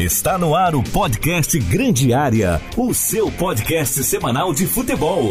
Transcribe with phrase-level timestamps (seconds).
[0.00, 5.30] Está no ar o podcast Grande Área, o seu podcast semanal de futebol.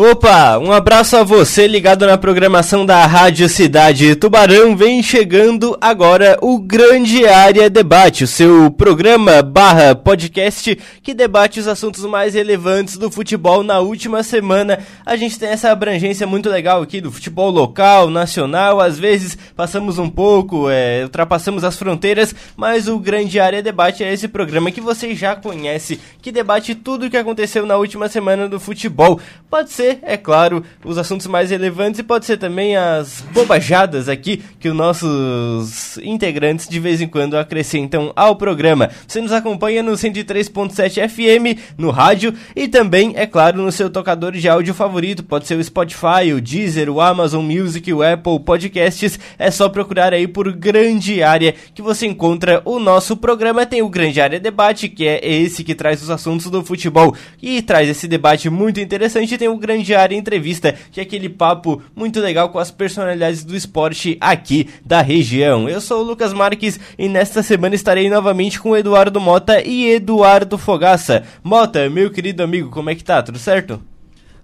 [0.00, 4.76] Opa, um abraço a você ligado na programação da Rádio Cidade Tubarão.
[4.76, 11.66] Vem chegando agora o Grande Área Debate, o seu programa barra podcast que debate os
[11.66, 14.78] assuntos mais relevantes do futebol na última semana.
[15.04, 19.98] A gente tem essa abrangência muito legal aqui do futebol local, nacional, às vezes passamos
[19.98, 24.80] um pouco, é, ultrapassamos as fronteiras, mas o Grande Área Debate é esse programa que
[24.80, 29.18] você já conhece, que debate tudo o que aconteceu na última semana do futebol.
[29.50, 34.42] Pode ser é claro, os assuntos mais relevantes e pode ser também as bobajadas aqui
[34.58, 38.90] que os nossos integrantes de vez em quando acrescentam ao programa.
[39.06, 44.32] Você nos acompanha no 103.7 FM, no rádio e também, é claro, no seu tocador
[44.32, 45.22] de áudio favorito.
[45.22, 49.18] Pode ser o Spotify, o Deezer, o Amazon Music, o Apple Podcasts.
[49.38, 53.66] É só procurar aí por Grande Área que você encontra o nosso programa.
[53.66, 57.62] Tem o Grande Área Debate, que é esse que traz os assuntos do futebol e
[57.62, 59.38] traz esse debate muito interessante.
[59.38, 63.56] Tem o Grande Diária Entrevista, que é aquele papo muito legal com as personalidades do
[63.56, 65.68] esporte aqui da região.
[65.68, 70.56] Eu sou o Lucas Marques e nesta semana estarei novamente com Eduardo Mota e Eduardo
[70.56, 71.24] Fogaça.
[71.42, 73.22] Mota, meu querido amigo, como é que tá?
[73.22, 73.80] Tudo certo?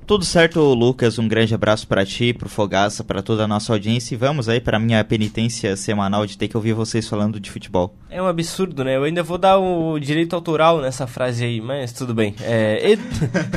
[0.06, 1.18] Tudo certo, Lucas.
[1.18, 4.14] Um grande abraço para ti, pro Fogaça, para toda a nossa audiência.
[4.14, 7.94] E vamos aí para minha penitência semanal de ter que ouvir vocês falando de futebol.
[8.10, 8.96] É um absurdo, né?
[8.96, 12.34] Eu ainda vou dar o direito autoral nessa frase aí, mas tudo bem.
[12.42, 13.02] É, Ed...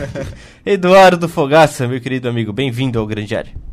[0.66, 3.67] Eduardo Fogaça, meu querido amigo, bem-vindo ao Grande Área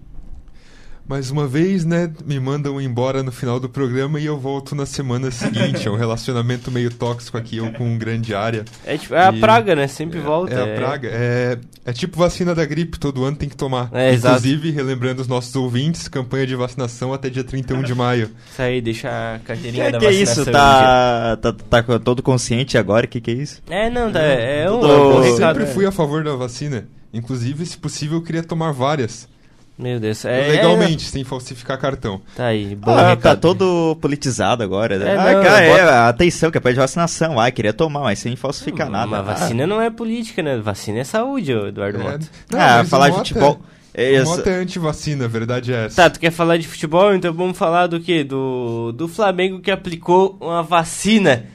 [1.06, 4.86] mais uma vez, né, me mandam embora no final do programa e eu volto na
[4.86, 5.86] semana seguinte.
[5.86, 8.64] é um relacionamento meio tóxico aqui, eu com um grande área.
[8.86, 9.86] É, tipo, é a praga, né?
[9.86, 10.54] Sempre é, volta.
[10.54, 10.76] É, a é.
[10.76, 11.08] praga.
[11.12, 13.90] É, é tipo vacina da gripe, todo ano tem que tomar.
[13.92, 14.82] É, Inclusive, exato.
[14.82, 18.30] relembrando os nossos ouvintes, campanha de vacinação até dia 31 de maio.
[18.50, 20.34] Isso aí, deixa a carteirinha que, da que vacinação.
[20.34, 20.52] Que isso?
[20.52, 23.06] Tá, tá, tá, todo consciente agora?
[23.06, 23.62] Que que é isso?
[23.68, 25.24] É, não, tá, é, um, um.
[25.24, 26.88] Eu sempre fui a favor da vacina.
[27.12, 29.28] Inclusive, se possível, eu queria tomar várias.
[29.76, 30.24] Meu Deus.
[30.24, 31.08] É, Legalmente, é...
[31.08, 32.20] sem falsificar cartão.
[32.36, 34.98] Tá aí, bom ah, Tá todo politizado agora.
[34.98, 35.14] Né?
[35.14, 37.40] É, ah, não, cara, é, atenção, que é de vacinação.
[37.40, 39.06] Ah, queria tomar, mas sem falsificar hum, nada.
[39.06, 39.22] Mas ah.
[39.22, 40.58] vacina não é política, né?
[40.58, 42.02] Vacina é saúde, Eduardo é.
[42.02, 42.26] Mota.
[42.50, 43.60] Não, ah, falar de futebol...
[43.96, 46.02] É, o Mota é anti-vacina, a verdade é essa.
[46.02, 47.14] Tá, tu quer falar de futebol?
[47.14, 48.24] Então vamos falar do quê?
[48.24, 51.46] Do, do Flamengo que aplicou uma vacina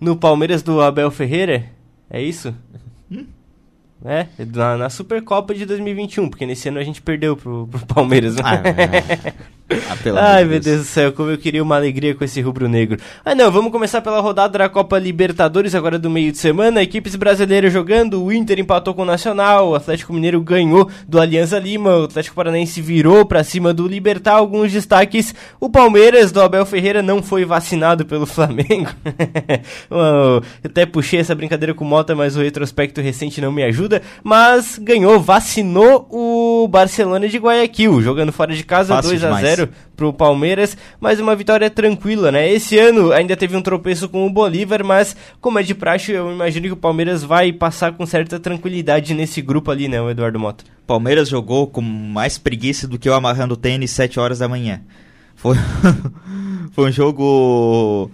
[0.00, 1.66] no Palmeiras do Abel Ferreira?
[2.08, 2.54] É isso?
[4.02, 4.08] Hum?
[4.08, 8.36] É, na, na Supercopa de 2021, porque nesse ano a gente perdeu pro, pro Palmeiras.
[8.36, 8.42] Né?
[8.44, 9.34] Ah, é.
[9.70, 12.98] Ah, Ai, meu Deus do céu, como eu queria uma alegria com esse rubro-negro.
[13.24, 16.82] Ah, não, vamos começar pela rodada da Copa Libertadores, agora do meio de semana.
[16.82, 21.58] Equipes brasileiras jogando, o Inter empatou com o Nacional, o Atlético Mineiro ganhou do Alianza
[21.58, 24.34] Lima, o Atlético Paranaense virou pra cima do Libertar.
[24.34, 28.90] Alguns destaques: o Palmeiras do Abel Ferreira não foi vacinado pelo Flamengo.
[29.90, 34.02] eu até puxei essa brincadeira com o Mota, mas o retrospecto recente não me ajuda.
[34.22, 39.68] Mas ganhou, vacinou o Barcelona de Guayaquil, jogando fora de casa 2 a 0 0
[39.96, 42.50] pro Palmeiras, mas uma vitória tranquila, né?
[42.50, 46.32] Esse ano ainda teve um tropeço com o Bolívar, mas como é de praxe, eu
[46.32, 50.38] imagino que o Palmeiras vai passar com certa tranquilidade nesse grupo ali, né, o Eduardo
[50.38, 50.64] Mota?
[50.86, 54.82] Palmeiras jogou com mais preguiça do que eu amarrando tênis 7 horas da manhã.
[55.34, 55.56] Foi,
[56.72, 58.10] Foi um jogo.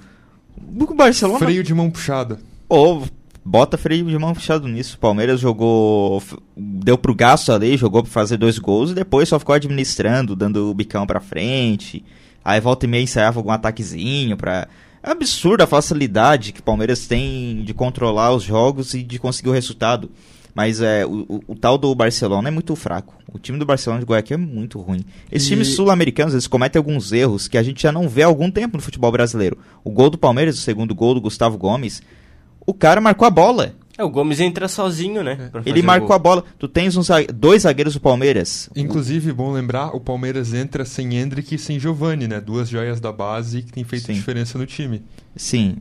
[0.56, 1.38] O Barcelona.
[1.38, 2.38] Freio de mão puxada.
[2.68, 3.02] Oh,
[3.44, 4.96] bota freio de mão fechado nisso.
[4.96, 6.22] O Palmeiras jogou,
[6.56, 10.70] deu pro gasto ali, jogou pra fazer dois gols e depois só ficou administrando, dando
[10.70, 12.04] o bicão pra frente.
[12.44, 14.68] Aí volta e meia ensaiava algum ataquezinho pra.
[15.02, 19.48] É absurda a facilidade que o Palmeiras tem de controlar os jogos e de conseguir
[19.48, 20.10] o resultado.
[20.54, 23.14] Mas é, o, o, o, tal do Barcelona é muito fraco.
[23.32, 25.04] O time do Barcelona de Guayaquil é muito ruim.
[25.30, 25.52] Esses e...
[25.52, 28.76] times sul-americanos, eles cometem alguns erros que a gente já não vê há algum tempo
[28.76, 29.56] no futebol brasileiro.
[29.84, 32.02] O gol do Palmeiras, o segundo gol do Gustavo Gomes,
[32.66, 33.74] o cara marcou a bola.
[34.00, 35.50] É, o Gomes entra sozinho, né?
[35.52, 35.68] É.
[35.68, 36.42] Ele marcou a bola.
[36.58, 38.70] Tu tens uns, dois zagueiros do Palmeiras.
[38.74, 42.40] Inclusive, bom lembrar, o Palmeiras entra sem Hendrick e sem Giovani, né?
[42.40, 44.14] Duas joias da base que tem feito Sim.
[44.14, 45.02] diferença no time.
[45.36, 45.76] Sim.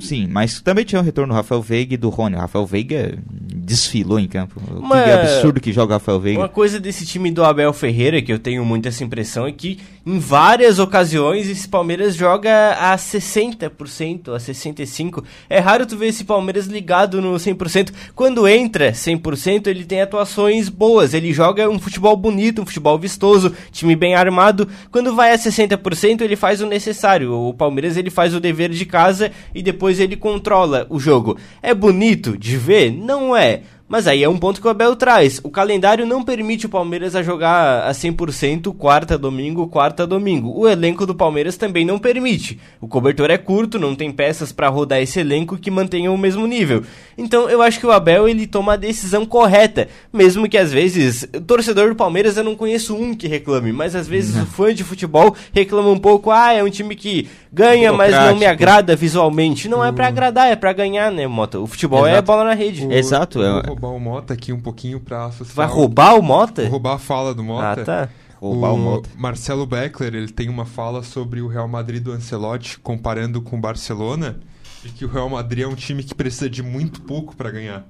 [0.00, 2.36] Sim, mas também tinha o retorno do Rafael Veiga e do Rony.
[2.36, 4.60] O Rafael Veiga desfilou em campo.
[4.74, 6.40] Uma, que absurdo que joga o Rafael Veiga.
[6.40, 9.78] Uma coisa desse time do Abel Ferreira, que eu tenho muito essa impressão, é que
[10.06, 15.24] em várias ocasiões esse Palmeiras joga a 60%, a 65%.
[15.48, 17.92] É raro tu ver esse Palmeiras ligado no 100%.
[18.14, 21.12] Quando entra 100%, ele tem atuações boas.
[21.12, 24.68] Ele joga um futebol bonito, um futebol vistoso, time bem armado.
[24.90, 27.32] Quando vai a 60%, ele faz o necessário.
[27.32, 31.36] O Palmeiras ele faz o dever de casa e depois ele controla o jogo.
[31.62, 32.90] É bonito de ver?
[32.90, 35.40] Não é Mas aí é um ponto que o Abel traz.
[35.42, 40.56] O calendário não permite o Palmeiras a jogar a 100% quarta, domingo, quarta, domingo.
[40.56, 42.56] O elenco do Palmeiras também não permite.
[42.80, 46.46] O cobertor é curto, não tem peças para rodar esse elenco que mantenham o mesmo
[46.46, 46.84] nível.
[47.18, 51.28] Então eu acho que o Abel ele toma a decisão correta, mesmo que às vezes,
[51.44, 54.44] torcedor do Palmeiras eu não conheço um que reclame, mas às vezes não.
[54.44, 58.36] o fã de futebol reclama um pouco, ah, é um time que ganha, mas não
[58.36, 59.68] me agrada visualmente.
[59.68, 61.58] Não é para agradar, é para ganhar, né, Mota?
[61.58, 62.18] O futebol é Exato.
[62.18, 62.86] é bola na rede.
[62.86, 63.42] O, Exato.
[63.42, 65.66] É roubar o Mota aqui um pouquinho pra associar.
[65.66, 66.62] Vai roubar o Mota?
[66.62, 67.80] Vou roubar a fala do Mota.
[67.80, 68.08] Ah, tá.
[68.38, 69.08] Roubar o, o Mota.
[69.16, 73.60] Marcelo Beckler, ele tem uma fala sobre o Real Madrid do Ancelotti, comparando com o
[73.60, 74.38] Barcelona,
[74.82, 77.86] de que o Real Madrid é um time que precisa de muito pouco para ganhar.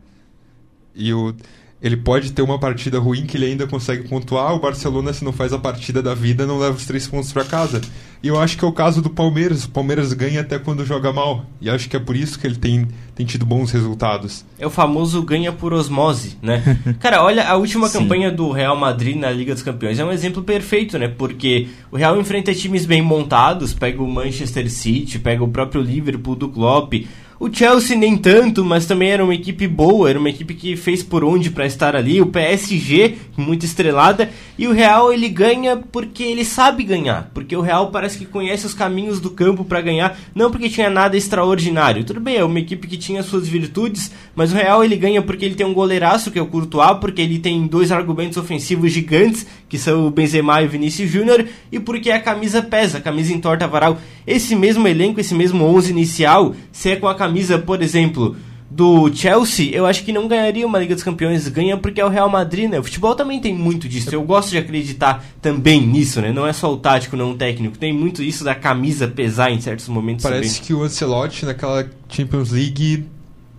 [0.94, 1.34] E o
[1.82, 4.54] ele pode ter uma partida ruim que ele ainda consegue pontuar.
[4.54, 7.44] O Barcelona, se não faz a partida da vida, não leva os três pontos para
[7.44, 7.80] casa.
[8.22, 9.64] E eu acho que é o caso do Palmeiras.
[9.64, 11.46] O Palmeiras ganha até quando joga mal.
[11.58, 14.44] E acho que é por isso que ele tem, tem tido bons resultados.
[14.58, 16.78] É o famoso ganha por osmose, né?
[17.00, 20.42] Cara, olha, a última campanha do Real Madrid na Liga dos Campeões é um exemplo
[20.42, 21.08] perfeito, né?
[21.08, 26.36] Porque o Real enfrenta times bem montados, pega o Manchester City, pega o próprio Liverpool
[26.36, 26.92] do Klopp
[27.40, 31.02] o Chelsea nem tanto, mas também era uma equipe boa, era uma equipe que fez
[31.02, 32.20] por onde para estar ali.
[32.20, 34.30] O PSG, muito estrelada.
[34.58, 37.30] E o Real ele ganha porque ele sabe ganhar.
[37.32, 40.18] Porque o Real parece que conhece os caminhos do campo para ganhar.
[40.34, 42.04] Não porque tinha nada extraordinário.
[42.04, 45.46] Tudo bem, é uma equipe que tinha suas virtudes, mas o Real ele ganha porque
[45.46, 49.46] ele tem um goleiraço que é o Courtois, porque ele tem dois argumentos ofensivos gigantes,
[49.70, 53.32] que são o Benzema e o Vinícius Júnior, e porque a camisa pesa, a camisa
[53.32, 53.98] entorta varal.
[54.26, 58.36] Esse mesmo elenco, esse mesmo 11 inicial, se é com a camisa por exemplo,
[58.68, 61.46] do Chelsea, eu acho que não ganharia uma Liga dos Campeões.
[61.48, 62.80] Ganha porque é o Real Madrid, né?
[62.80, 64.12] O futebol também tem muito disso.
[64.12, 66.32] Eu gosto de acreditar também nisso, né?
[66.32, 67.78] Não é só o tático, não o técnico.
[67.78, 70.24] Tem muito isso da camisa pesar em certos momentos.
[70.24, 70.66] Parece também.
[70.66, 73.06] que o Ancelotti, naquela Champions League,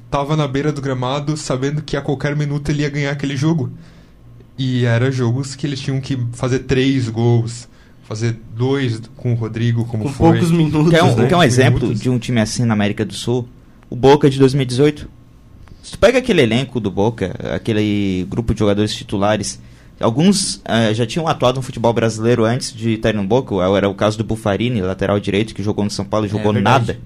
[0.09, 3.71] tava na beira do gramado, sabendo que a qualquer minuto ele ia ganhar aquele jogo.
[4.61, 7.69] E era jogos que eles tinham que fazer três gols
[8.03, 10.31] fazer dois com o Rodrigo, como com foi.
[10.31, 10.89] poucos minutos.
[10.89, 11.27] Quer um, né?
[11.27, 12.01] quer um exemplo minutos.
[12.01, 13.47] de um time assim na América do Sul?
[13.91, 15.09] o Boca de 2018.
[15.83, 19.59] Se tu pega aquele elenco do Boca, aquele grupo de jogadores titulares,
[19.99, 23.53] alguns uh, já tinham atuado no futebol brasileiro antes de estar no Boca.
[23.75, 26.61] Era o caso do Bufarini, lateral direito, que jogou no São Paulo e jogou é,
[26.61, 26.99] nada.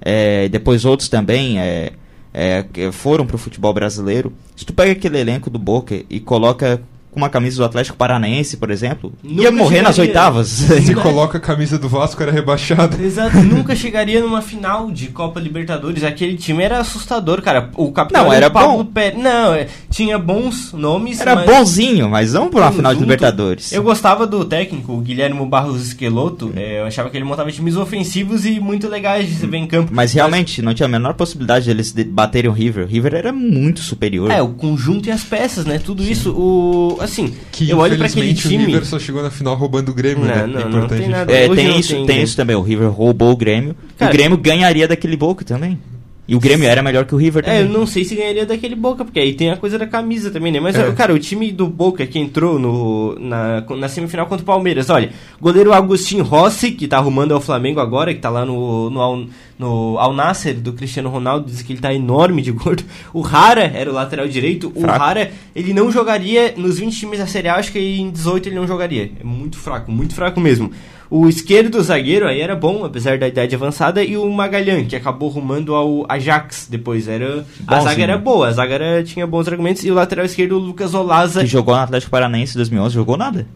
[0.00, 1.92] É, depois outros também é,
[2.34, 4.32] é foram para o futebol brasileiro.
[4.56, 6.82] Se tu pega aquele elenco do Boca e coloca
[7.14, 9.82] com uma camisa do Atlético Paranaense, por exemplo, nunca ia morrer chegaria.
[9.88, 10.48] nas oitavas.
[10.84, 13.00] Se coloca a camisa do Vasco, era rebaixado.
[13.00, 16.02] Exato, nunca chegaria numa final de Copa Libertadores.
[16.02, 17.70] Aquele time era assustador, cara.
[17.76, 18.84] O capitão não, era bom.
[18.84, 19.22] Pérez.
[19.22, 21.20] Não, é, tinha bons nomes.
[21.20, 21.46] Era mas...
[21.46, 23.72] bonzinho, mas não para uma final de Libertadores.
[23.72, 26.52] Eu gostava do técnico, o Guilherme Barros Esqueloto.
[26.56, 29.66] É, eu achava que ele montava times ofensivos e muito legais de se ver em
[29.68, 29.92] campo.
[29.94, 30.64] Mas realmente, mas...
[30.66, 32.86] não tinha a menor possibilidade de eles baterem o River.
[32.86, 34.32] O River era muito superior.
[34.32, 35.78] É, o conjunto e as peças, né?
[35.78, 36.10] Tudo Sim.
[36.10, 36.32] isso.
[36.32, 38.64] O assim, que eu olho para aquele time.
[38.64, 40.46] O River só chegou na final roubando o Grêmio, não, né?
[40.46, 41.32] Não, é importante não tem nada.
[41.32, 42.56] É, tem isso, tem, tem isso também.
[42.56, 43.76] O River roubou o Grêmio.
[43.96, 45.78] Cara, o Grêmio ganharia daquele Boca também.
[46.26, 47.60] E o Grêmio era melhor que o River também.
[47.60, 50.30] É, eu não sei se ganharia daquele Boca, porque aí tem a coisa da camisa
[50.30, 50.58] também, né?
[50.58, 50.90] Mas, é.
[50.92, 55.10] cara, o time do Boca que entrou no, na, na semifinal contra o Palmeiras, olha,
[55.38, 59.28] goleiro Agostinho Rossi, que tá arrumando ao Flamengo agora, que tá lá no, no,
[59.58, 62.84] no Al Nasser do Cristiano Ronaldo, diz que ele tá enorme de gordo.
[63.12, 64.70] O Rara era o lateral direito.
[64.70, 64.86] Fraco.
[64.86, 68.48] O Rara, ele não jogaria nos 20 times da Série A, acho que em 18
[68.48, 69.12] ele não jogaria.
[69.20, 70.70] É muito fraco, muito fraco mesmo.
[71.10, 75.28] O esquerdo zagueiro aí era bom, apesar da idade avançada, e o Magalhães, que acabou
[75.28, 77.06] rumando ao Ajax depois.
[77.06, 80.56] Era, a zaga era boa, a zaga era, tinha bons argumentos, e o lateral esquerdo,
[80.56, 81.42] o Lucas Olaza.
[81.42, 83.46] Que jogou no Atlético Paranaense em 2011, jogou nada.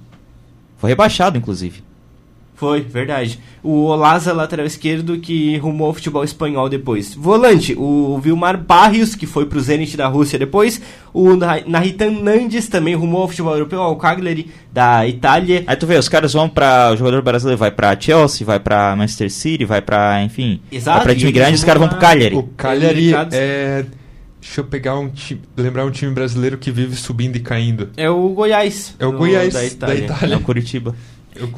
[0.77, 1.83] Foi rebaixado, inclusive.
[2.59, 3.39] Foi, verdade.
[3.63, 7.15] O Olaza, lateral esquerdo, que rumou ao futebol espanhol depois.
[7.15, 10.81] Volante, o Vilmar Barrios, que foi pro Zenit da Rússia depois.
[11.15, 15.63] O Nahitan Nandes também rumou ao futebol europeu, ao Cagliari da Itália.
[15.69, 18.97] Aí tu vê, os caras vão para o jogador brasileiro vai para Chelsea, vai para
[18.97, 22.35] Manchester City, vai para, enfim, Exato, vai para time grande, os caras vão pro Cagliari.
[22.35, 23.85] O Cagliari é
[24.41, 27.91] Deixa eu pegar um time, lembrar um time brasileiro que vive subindo e caindo.
[27.97, 28.95] É o Goiás.
[28.99, 29.97] É o Goiás da Itália.
[29.97, 30.35] Da Itália.
[30.35, 30.95] É o Curitiba.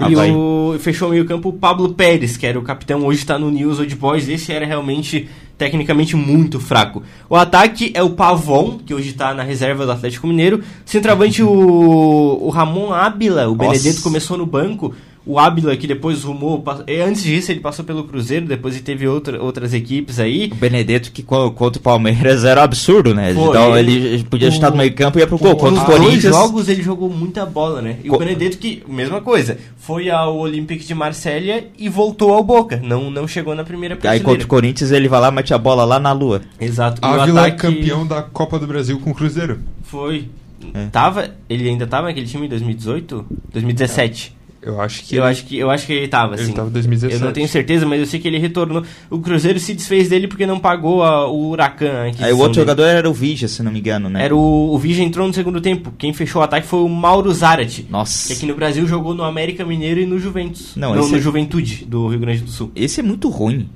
[0.09, 3.39] E o, fechou o meio campo o Pablo Pérez, que era o capitão, hoje está
[3.39, 4.29] no News Old Boys.
[4.29, 7.03] Esse era realmente, tecnicamente, muito fraco.
[7.29, 10.63] O ataque é o Pavon, que hoje está na reserva do Atlético Mineiro.
[10.85, 13.71] Centroavante o, o Ramon Ábila, o Nossa.
[13.71, 14.95] Benedetto começou no banco.
[15.27, 16.65] O Ábila, que depois rumou.
[16.87, 20.49] eh, Antes disso, ele passou pelo Cruzeiro, depois ele teve outra, outras equipes aí.
[20.51, 23.35] O Benedetto, que co- contra o Palmeiras era um absurdo, né?
[23.35, 25.57] Foi, dá- ele- ele podia o- estar no meio campo e ia pro gol.
[25.57, 26.35] Contra o dois Corinthians.
[26.35, 27.97] jogos ele jogou muita bola, né?
[28.03, 32.43] E o Co- Benedetto, que, mesma coisa, foi ao Olympique de Marselha e voltou ao
[32.43, 32.81] Boca.
[32.83, 34.25] Não, não chegou na primeira Aí prateleira.
[34.25, 36.41] contra o Corinthians ele vai lá, mete a bola lá na lua.
[36.59, 37.01] Exato.
[37.03, 39.59] O Ávila é ataque campeão da Copa do Brasil com o Cruzeiro.
[39.83, 40.29] Foi.
[40.75, 40.87] É.
[40.87, 43.25] Tava, ele ainda tava naquele time em 2018?
[43.53, 44.35] 2017.
[44.63, 46.53] Eu acho que Eu ele, acho que eu acho que ele tava, ele assim.
[46.53, 47.19] tava em 2017.
[47.23, 48.83] Eu não tenho certeza, mas eu sei que ele retornou.
[49.09, 52.11] O Cruzeiro se desfez dele porque não pagou a- o Huracan.
[52.19, 52.61] Aí o outro dele.
[52.63, 54.23] jogador era o Vigia, se não me engano, né?
[54.23, 55.93] Era o, o Vigia entrou no segundo tempo.
[55.97, 57.85] Quem fechou o ataque foi o Mauro Zarate.
[57.85, 58.33] Que Nossa.
[58.35, 60.77] aqui no Brasil jogou no América Mineiro e no Juventus.
[60.77, 62.71] Não, no, esse no é- Juventude do Rio Grande do Sul.
[62.77, 63.67] Esse é muito ruim.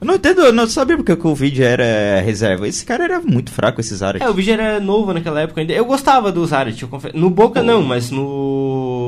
[0.00, 2.66] Eu não entendo, eu não sabia porque que o Vidia era reserva.
[2.66, 4.20] Esse cara era muito fraco, esse Zarat.
[4.20, 5.72] É, o Vigia era novo naquela época ainda.
[5.72, 7.16] Eu gostava do Zarate, eu confesso.
[7.16, 9.01] No Boca não, mas no.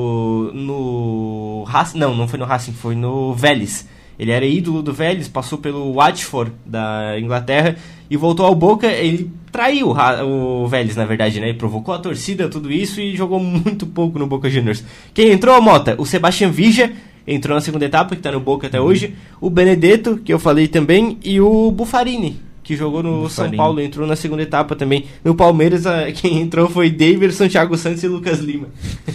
[0.55, 1.63] No.
[1.67, 1.97] Racing.
[1.97, 3.87] Não, não foi no Racing, foi no Vélez.
[4.17, 7.75] Ele era ídolo do Vélez, passou pelo Watford da Inglaterra
[8.09, 8.87] e voltou ao Boca.
[8.87, 11.49] Ele traiu o Vélez, na verdade, né?
[11.49, 14.83] Ele provocou a torcida, tudo isso e jogou muito pouco no Boca Juniors.
[15.13, 15.95] Quem entrou, Mota?
[15.99, 16.93] O Sebastian Vigia
[17.27, 19.15] entrou na segunda etapa, que tá no Boca até hoje.
[19.41, 23.55] O Benedetto, que eu falei também, e o Bufarini, que jogou no São Bufarini.
[23.57, 25.05] Paulo, entrou na segunda etapa também.
[25.23, 28.67] No Palmeiras, a- quem entrou foi Davidson, Thiago Santos e Lucas Lima.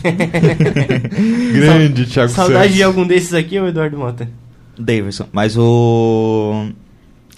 [1.52, 2.74] Grande, Thiago Saudade Santos.
[2.76, 4.28] de algum desses aqui, ô Eduardo Mota?
[4.78, 5.26] Davidson.
[5.32, 6.68] Mas o.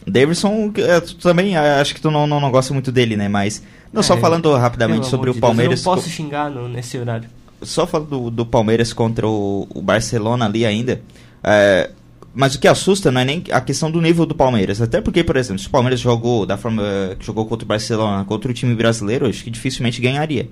[0.06, 3.28] Davidson, é, tu também é, acho que tu não, não, não gosta muito dele, né?
[3.28, 3.62] Mas.
[3.92, 5.80] Não, só É, falando rapidamente sobre o de Deus, Palmeiras.
[5.84, 7.28] Eu não posso xingar no- nesse horário.
[7.62, 11.00] Só falando do, do Palmeiras contra o, o Barcelona ali ainda.
[11.44, 11.90] é,
[12.34, 14.80] mas o que assusta não é nem a questão do nível do Palmeiras.
[14.80, 16.82] Até porque, por exemplo, se o Palmeiras jogou da forma
[17.18, 20.48] que jogou contra o Barcelona, contra o time brasileiro, acho que dificilmente ganharia.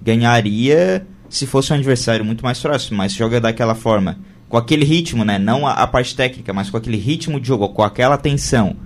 [0.00, 5.24] Ganharia se fosse um adversário muito mais próximo, mas joga daquela forma, com aquele ritmo,
[5.24, 5.38] né?
[5.38, 8.76] Não a, a parte técnica, mas com aquele ritmo de jogo, com aquela tensão.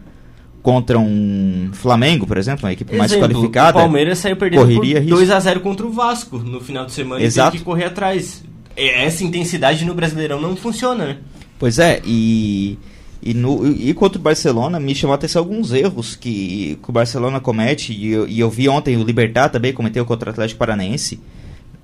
[0.62, 3.79] Contra um Flamengo, por exemplo, uma equipe mais Exemplo, qualificada.
[3.79, 5.35] O Palmeiras saiu perdendo correria por risco.
[5.35, 7.49] 2x0 contra o Vasco no final de semana Exato.
[7.49, 8.45] e teve que correr atrás.
[8.77, 11.17] Essa intensidade no Brasileirão não funciona, né?
[11.62, 12.76] Pois é, e,
[13.23, 16.92] e, no, e contra o Barcelona me chamou a atenção alguns erros que, que o
[16.92, 20.59] Barcelona comete, e eu, e eu vi ontem o Libertar também cometeu contra o Atlético
[20.59, 21.21] Paranaense,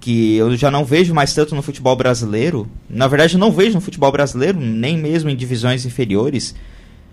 [0.00, 2.68] que eu já não vejo mais tanto no futebol brasileiro.
[2.90, 6.56] Na verdade, eu não vejo no futebol brasileiro, nem mesmo em divisões inferiores.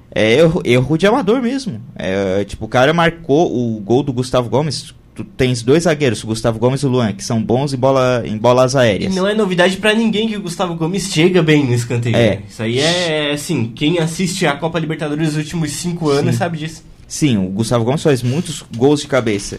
[0.09, 1.79] É erro, erro de amador mesmo.
[1.95, 4.91] É, tipo, o cara marcou o gol do Gustavo Gomes.
[5.15, 8.21] Tu tens dois zagueiros, o Gustavo Gomes e o Luan, que são bons em, bola,
[8.25, 9.15] em bolas E aéreas.
[9.15, 12.15] não é novidade pra ninguém que o Gustavo Gomes chega bem no escanteio.
[12.17, 12.29] É.
[12.31, 12.41] né?
[12.49, 16.37] Isso aí é, assim, quem assiste a Copa Libertadores nos últimos cinco anos Sim.
[16.39, 16.83] sabe disso.
[17.07, 19.57] Sim, o Gustavo Gomes faz muitos gols de cabeça.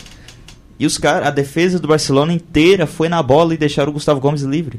[0.78, 4.20] E os caras, a defesa do Barcelona inteira foi na bola e deixaram o Gustavo
[4.20, 4.78] Gomes livre.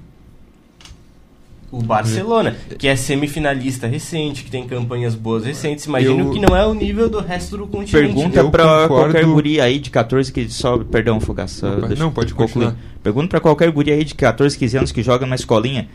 [1.70, 6.56] O Barcelona, que é semifinalista recente, que tem campanhas boas recentes, imagino Eu- que não
[6.56, 7.92] é o nível do resto do continente.
[7.92, 10.86] Pergunta Eu pra concordo- qualquer guri aí de 14 que sobe.
[10.86, 11.68] Perdão, Fogaça.
[11.70, 12.68] Opa, não, pode concluir.
[12.68, 12.76] continuar.
[13.04, 15.90] Pergunta pra qualquer guri aí de 14, 15 anos que joga numa escolinha.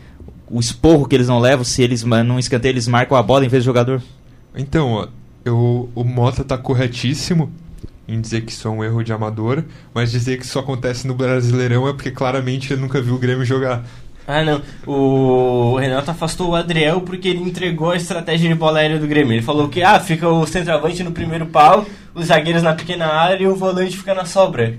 [0.47, 3.47] O esporro que eles não levam, se eles num escanteio eles marcam a bola em
[3.49, 3.99] vez do jogador.
[4.55, 5.07] Então, ó,
[5.43, 7.51] eu, o Mota tá corretíssimo
[8.07, 9.63] em dizer que isso é um erro de amador,
[9.93, 13.43] mas dizer que isso acontece no Brasileirão é porque claramente ele nunca viu o Grêmio
[13.45, 13.83] jogar.
[14.27, 14.61] Ah, não.
[14.87, 19.33] O Renato afastou o Adriel porque ele entregou a estratégia de bola aérea do Grêmio.
[19.33, 23.43] Ele falou que, ah, fica o centroavante no primeiro pau, os zagueiros na pequena área
[23.43, 24.75] e o volante fica na sobra.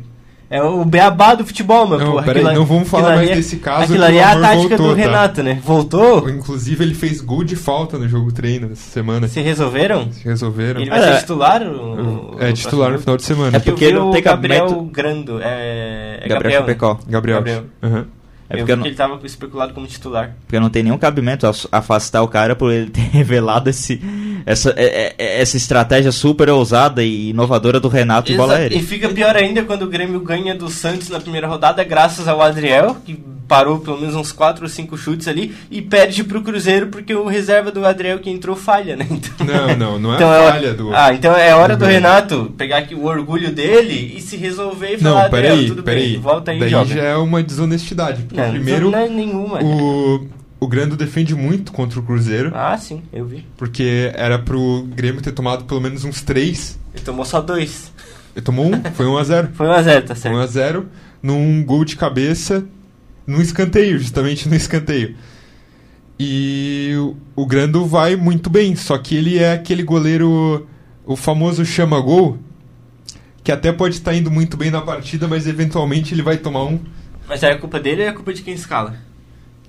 [0.50, 2.22] É o beabá do futebol, meu Não, porra.
[2.22, 4.88] peraí, Aquilo- não vamos falar mais é- desse caso Aquilo ali é a tática voltou,
[4.88, 5.00] do tá?
[5.02, 5.58] Renato, né?
[5.64, 6.28] Voltou?
[6.28, 9.26] Inclusive, ele fez gol de falta no jogo treino essa semana.
[9.26, 10.12] Se resolveram?
[10.12, 10.80] Se resolveram.
[10.82, 11.12] Ele vai É.
[11.14, 11.62] ser titular?
[11.62, 13.56] o- É o titular no próximo final de semana.
[13.56, 15.40] É porque não o tem Gabriel Grando.
[15.42, 16.94] É, é Gabriel Gabriel.
[16.94, 17.04] né?
[17.08, 17.36] Gabriel.
[17.38, 17.64] Gabriel.
[17.82, 18.06] Aham.
[18.48, 20.34] É eu porque vi não- que ele tava especulado como titular.
[20.46, 24.00] Porque não tem nenhum cabimento af- afastar o cara por ele ter revelado esse,
[24.46, 28.76] essa, é- é- essa estratégia super ousada e inovadora do Renato em bola aérea.
[28.76, 32.40] E fica pior ainda quando o Grêmio ganha do Santos na primeira rodada, graças ao
[32.42, 36.86] Adriel, que parou pelo menos uns 4 ou 5 chutes ali, e perde pro Cruzeiro
[36.86, 39.06] porque o reserva do Adriel que entrou falha, né?
[39.10, 40.94] Então, Não, não, não é então a é- falha do.
[40.94, 41.84] Ah, então é hora do.
[41.84, 45.82] Renato pegar aqui o orgulho dele e se resolver e falar, Não, Adriel, peraí, tudo
[45.82, 46.12] peraí.
[46.12, 46.94] bem, volta aí e Daí joga.
[46.94, 48.22] já é uma desonestidade.
[48.22, 49.62] Porque Não, primeiro, não é nenhuma.
[49.62, 50.26] o,
[50.64, 53.47] o Grando defende muito contra o Cruzeiro, Ah, sim, eu vi.
[53.56, 56.78] porque era pro Grêmio ter tomado pelo menos uns três.
[56.94, 57.92] Ele tomou só dois.
[58.35, 60.37] Ele tomou um, foi 1 a 0 Foi 1x0, tá Foi certo.
[60.37, 60.88] 1 a 0
[61.23, 62.64] num gol de cabeça,
[63.26, 65.14] num escanteio, justamente no escanteio.
[66.18, 70.66] E o- o Grando vai muito bem, só que ele é aquele goleiro,
[71.04, 72.38] o famoso chama-gol,
[73.42, 76.78] que até pode estar indo muito bem na partida, mas eventualmente ele vai tomar um.
[77.28, 78.97] Mas é a culpa dele ou é a culpa de quem escala?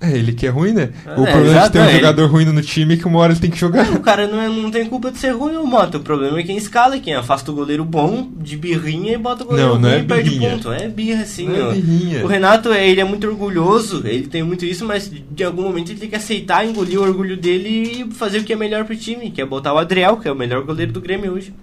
[0.01, 0.89] É, ele que é ruim, né?
[1.05, 3.07] É, o problema exato, de ter um é, ele- jogador ruim no time é que
[3.07, 3.89] uma hora ele tem que jogar.
[3.93, 5.97] O cara não, é- não tem culpa de ser ruim ou mota.
[5.97, 9.47] O problema é quem escala, quem afasta o goleiro bom de birrinha e bota o
[9.47, 10.71] goleiro Não, não ruim é e perde ponto.
[10.71, 11.47] É birra, sim.
[11.47, 11.71] Não é ó.
[11.71, 12.23] birrinha.
[12.25, 15.91] O Renato, é, ele é muito orgulhoso, ele tem muito isso, mas de algum momento
[15.91, 18.95] ele tem que aceitar, engolir o orgulho dele e fazer o que é melhor pro
[18.97, 21.53] time, que é botar o Adriel, que é o melhor goleiro do Grêmio hoje.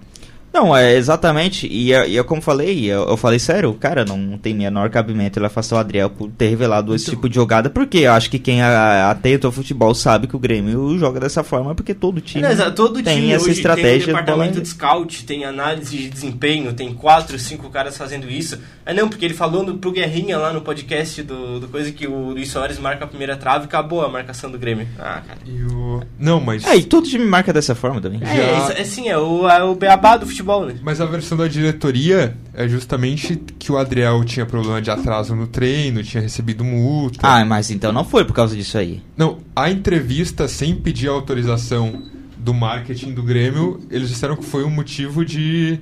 [0.53, 1.67] Não, é exatamente.
[1.67, 5.39] E, é- e é como falei, eu, eu falei sério, cara, não tem menor cabimento
[5.39, 8.29] ele afastar o Adriel por ter revelado esse Então- tipo de jogada, porque eu acho
[8.29, 12.21] que quem a- atenta ao futebol sabe que o Grêmio joga dessa forma, porque todo
[12.21, 13.91] time exato, todo tem time essa hoje estratégia.
[14.05, 18.59] tem um departamento de scout, tem análise de desempenho, tem quatro, cinco caras fazendo isso.
[18.85, 22.05] Ah não, porque ele falou no, pro Guerrinha lá no podcast do, do coisa que
[22.05, 24.87] o Luiz Soares marca a primeira trave e acabou a marcação do Grêmio.
[24.99, 25.39] Ah, cara.
[25.45, 26.01] E o...
[26.19, 26.65] Não, mas.
[26.65, 28.19] É, e todo time marca dessa forma também.
[28.21, 30.75] É, Já- isso, é sim, é o, é o beabá do futebol, né?
[30.83, 35.47] Mas a versão da diretoria é justamente que o Adriel tinha problema de atraso no
[35.47, 37.19] treino, tinha recebido multa.
[37.23, 39.01] Ah, mas então não foi por causa disso aí.
[39.17, 42.03] Não, a entrevista sem pedir autorização
[42.37, 45.79] do marketing do Grêmio, eles disseram que foi um motivo de.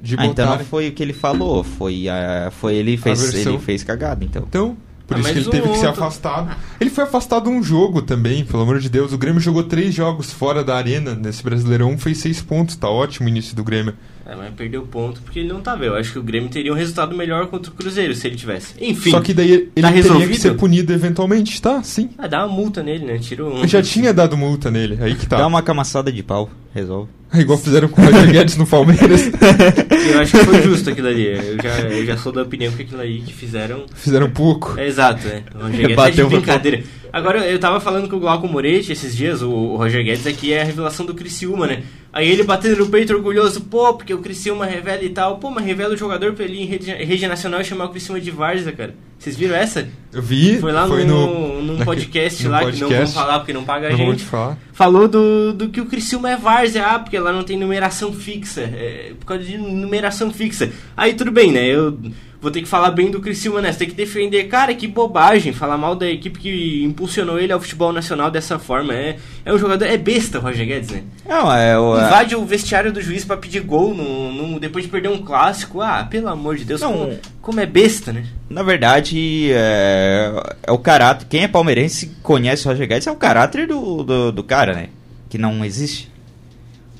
[0.00, 0.64] De Ah, então não botar.
[0.64, 3.54] foi o que ele falou, foi, ah, foi ele fez, versão.
[3.54, 4.44] ele fez cagada, então.
[4.46, 6.56] Então, por Ah, isso que ele teve o que ser outro- afastado.
[6.80, 9.12] Ele foi afastado um jogo também, pelo amor de Deus.
[9.12, 13.26] O Grêmio jogou três jogos fora da arena nesse Brasileirão, fez seis pontos, tá ótimo
[13.26, 13.94] o início do Grêmio.
[14.28, 15.84] É, mas perdeu ponto porque ele não tava.
[15.84, 18.74] Eu acho que o Grêmio teria um resultado melhor contra o Cruzeiro se ele tivesse.
[18.80, 20.30] Enfim, Só que daí ele tá teria resolvido?
[20.30, 21.80] que ser punido eventualmente, tá?
[21.84, 22.10] Sim.
[22.18, 23.18] ah, dá uma multa nele, né?
[23.18, 23.58] Tira um.
[23.60, 25.36] Eu já tinha dado multa nele, aí que tá.
[25.38, 27.10] Dá uma camaçada de pau, resolve.
[27.32, 29.22] É igual fizeram com o Roger Guedes no Palmeiras.
[30.12, 31.26] Eu acho que foi justo aquilo ali.
[31.26, 34.78] Eu já, eu já sou da opinião que aquilo aí que fizeram fizeram pouco.
[34.78, 35.42] É exato, é.
[35.54, 36.82] O Roger Guedes é de Bateu no brincadeira.
[37.12, 40.52] Agora, eu tava falando com o Glauco Moretti esses dias, o, o Roger Guedes aqui
[40.52, 41.82] é a revelação do Criciúma, né?
[42.12, 45.38] Aí ele batendo no peito orgulhoso, pô, porque o Criciúma revela e tal.
[45.38, 48.20] Pô, mas revela o jogador pra ele em rede, rede nacional e chamar o Criciúma
[48.20, 48.94] de Várzea, cara.
[49.18, 49.88] Vocês viram essa?
[50.12, 50.58] Eu vi.
[50.60, 53.14] Foi lá foi no, no, num podcast no lá, que não podcast.
[53.14, 54.18] falar porque não paga a Não gente.
[54.18, 54.58] te falar.
[54.72, 58.60] Falou do, do que o Criciúma é Várzea, ah, porque lá não tem numeração fixa.
[58.60, 60.70] É, por causa de numeração fixa.
[60.96, 61.66] Aí tudo bem, né?
[61.66, 61.98] Eu
[62.46, 63.72] vou ter que falar bem do Criciúma, né?
[63.72, 64.44] Você tem que defender.
[64.44, 68.94] Cara, que bobagem falar mal da equipe que impulsionou ele ao futebol nacional dessa forma.
[68.94, 69.84] É, é um jogador.
[69.84, 71.02] É besta o Roger Guedes, né?
[71.28, 71.98] Não, é o.
[71.98, 75.18] é- Invade o vestiário do juiz pra pedir gol no, no- depois de perder um
[75.18, 75.80] clássico.
[75.80, 76.92] Ah, pelo amor de Deus, Não.
[76.92, 78.24] como, como é besta, né?
[78.48, 80.30] Na verdade, é,
[80.62, 81.26] é o caráter.
[81.28, 84.88] Quem é palmeirense conhece o Roger Guedes, é o caráter do, do, do cara, né?
[85.28, 86.08] Que não existe.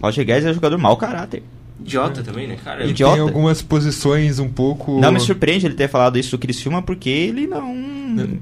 [0.03, 1.45] Roger Guedes é um jogador mau caráter.
[1.81, 2.83] Idiota também, né, cara?
[2.83, 3.15] Ele Idiota.
[3.15, 4.99] tem algumas posições um pouco.
[5.01, 7.75] Não me surpreende ele ter falado isso do Criciúma, porque ele não.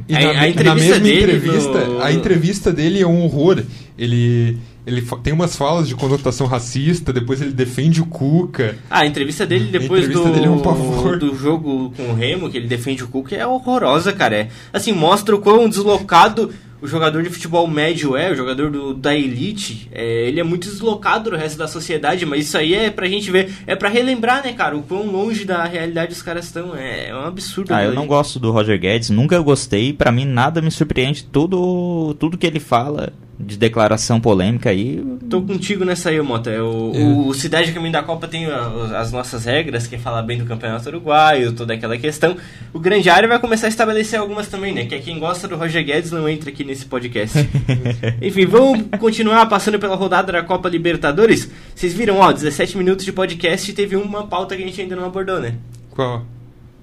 [0.08, 3.22] E A- na, a entrevista na mesma dele entrevista, no- a entrevista dele é um
[3.24, 3.62] horror.
[3.98, 8.76] Ele, ele tem umas falas de conotação racista, depois ele defende o Cuca.
[8.88, 11.18] Ah, a entrevista dele A depois entrevista do, dele é um pavor.
[11.18, 14.36] do jogo com o Remo, que ele defende o Cuca, é horrorosa, cara.
[14.36, 16.50] É, assim, mostra o quão deslocado
[16.84, 19.88] o jogador de futebol médio é, o jogador do- da elite.
[19.90, 23.30] É, ele é muito deslocado do resto da sociedade, mas isso aí é pra gente
[23.30, 26.76] ver, é pra relembrar, né, cara, o quão longe da realidade os caras estão.
[26.76, 27.72] É, é um absurdo.
[27.72, 29.92] Ah, eu aquilo não gosto do Roger Guedes, nunca gostei.
[29.94, 31.24] Pra mim, nada me surpreende.
[31.24, 35.02] Tudo, tudo que ele fala de declaração polêmica aí.
[35.28, 36.50] Tô contigo nessa aí, Mota.
[36.62, 37.04] O, É.
[37.28, 40.88] o Cidade Caminho da Copa tem as nossas regras, que é falar bem do Campeonato
[40.88, 42.36] Uruguaio, toda aquela questão.
[42.72, 44.84] O Grande Área vai começar a estabelecer algumas também, né?
[44.84, 47.38] Que é quem gosta do Roger Guedes não entra aqui nesse podcast.
[48.22, 51.50] Enfim, vamos continuar passando pela rodada da Copa Libertadores.
[51.74, 54.94] Vocês viram, ó, 17 minutos de podcast e teve uma pauta que a gente ainda
[54.94, 55.54] não abordou, né?
[55.90, 56.24] Qual?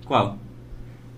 [0.05, 0.37] Qual?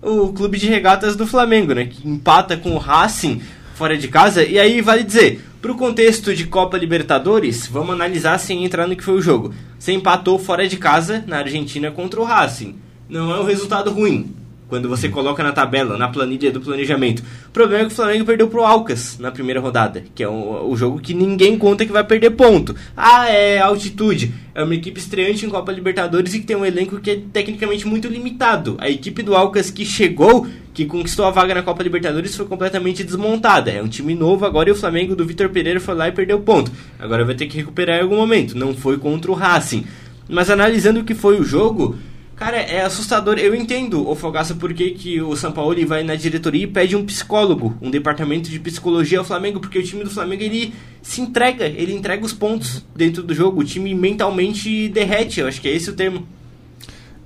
[0.00, 1.86] O clube de regatas do Flamengo, né?
[1.86, 3.40] Que empata com o Racing
[3.74, 4.42] fora de casa.
[4.44, 9.04] E aí vale dizer, pro contexto de Copa Libertadores, vamos analisar sem entrar no que
[9.04, 9.52] foi o jogo.
[9.78, 12.76] Você empatou fora de casa na Argentina contra o Racing.
[13.08, 14.34] Não é um resultado ruim.
[14.74, 17.22] Quando você coloca na tabela, na planilha do planejamento.
[17.46, 20.68] O problema é que o Flamengo perdeu pro Alcas na primeira rodada, que é o,
[20.68, 22.74] o jogo que ninguém conta que vai perder ponto.
[22.96, 24.34] Ah, é altitude.
[24.52, 27.86] É uma equipe estreante em Copa Libertadores e que tem um elenco que é tecnicamente
[27.86, 28.76] muito limitado.
[28.80, 33.04] A equipe do Alcas que chegou, que conquistou a vaga na Copa Libertadores, foi completamente
[33.04, 33.70] desmontada.
[33.70, 36.40] É um time novo agora e o Flamengo do Vitor Pereira foi lá e perdeu
[36.40, 36.72] ponto.
[36.98, 38.58] Agora vai ter que recuperar em algum momento.
[38.58, 39.86] Não foi contra o Racing.
[40.28, 41.96] Mas analisando o que foi o jogo,
[42.36, 43.38] Cara, é assustador.
[43.38, 47.04] Eu entendo, o Fogaça, por que, o São Paulo vai na diretoria e pede um
[47.04, 51.66] psicólogo, um departamento de psicologia ao Flamengo, porque o time do Flamengo ele se entrega,
[51.66, 53.60] ele entrega os pontos dentro do jogo.
[53.60, 56.26] O time mentalmente derrete, eu acho que é esse o termo.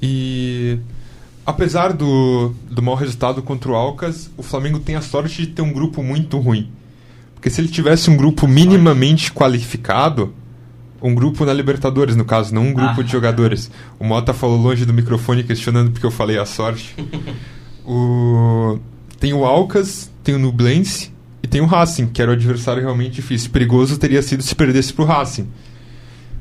[0.00, 0.78] E
[1.46, 5.62] apesar do, do mau resultado contra o Alcas, o Flamengo tem a sorte de ter
[5.62, 6.70] um grupo muito ruim.
[7.34, 10.34] Porque se ele tivesse um grupo minimamente qualificado,
[11.00, 13.04] um grupo na Libertadores, no caso, não um grupo Ah.
[13.04, 13.70] de jogadores.
[13.98, 16.94] O Mota falou longe do microfone questionando porque eu falei a sorte.
[17.84, 18.78] o...
[19.20, 23.14] Tem o Alcas, tem o Nublense e tem o Racing, que era o adversário realmente
[23.14, 23.50] difícil.
[23.50, 25.48] Perigoso teria sido se perdesse pro Racing.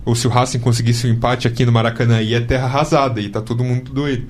[0.06, 3.30] Ou se o Racing conseguisse um empate aqui no Maracanã, aí é terra arrasada e
[3.30, 4.26] tá todo mundo doido.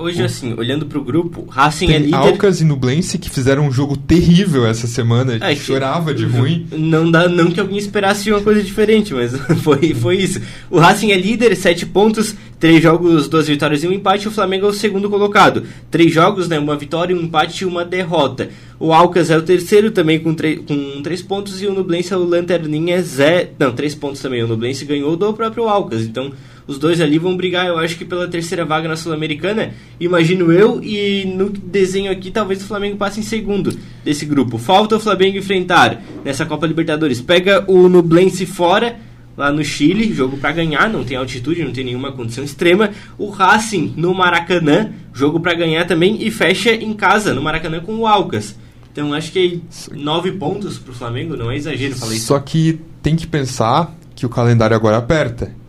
[0.00, 2.16] Hoje, assim, olhando pro grupo, Racing Tem é líder.
[2.16, 6.66] Alcas e Nublense que fizeram um jogo terrível essa semana, É, que- chorava de ruim.
[6.72, 9.32] Não, dá, não que alguém esperasse uma coisa diferente, mas
[9.62, 10.40] foi, foi isso.
[10.70, 14.26] O Racing é líder, 7 pontos, 3 jogos, 2 vitórias e um empate.
[14.26, 15.64] O Flamengo é o segundo colocado.
[15.90, 18.48] 3 jogos, né, uma vitória, um empate e uma derrota.
[18.78, 22.16] O Alcas é o terceiro também com 3 com três pontos e o Nublense é
[22.16, 23.50] o Lanterninha Zé.
[23.58, 24.42] Não, 3 pontos também.
[24.42, 26.02] O Nublense ganhou do próprio Alcas.
[26.02, 26.32] Então
[26.66, 29.72] os dois ali vão brigar, eu acho que pela terceira vaga na Sul-Americana.
[29.98, 34.58] Imagino eu, e no desenho aqui, talvez o Flamengo passe em segundo desse grupo.
[34.58, 37.20] Falta o Flamengo enfrentar nessa Copa Libertadores.
[37.20, 38.96] Pega o Nublense fora,
[39.36, 42.90] lá no Chile, jogo pra ganhar, não tem altitude, não tem nenhuma condição extrema.
[43.18, 47.96] O Racing no Maracanã, jogo pra ganhar também, e fecha em casa, no Maracanã com
[47.96, 48.56] o Alcas.
[48.92, 52.26] Então acho que nove pontos pro Flamengo, não é exagero falar isso.
[52.26, 55.59] Só que tem que pensar que o calendário agora aperta.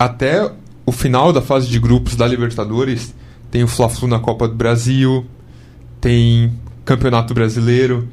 [0.00, 0.50] Até
[0.86, 3.14] o final da fase de grupos da Libertadores,
[3.50, 5.26] tem o Fla-Flu na Copa do Brasil,
[6.00, 6.50] tem
[6.86, 8.08] Campeonato Brasileiro.